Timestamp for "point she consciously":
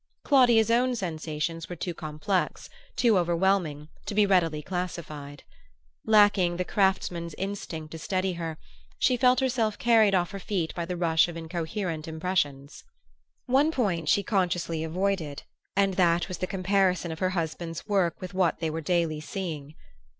13.71-14.83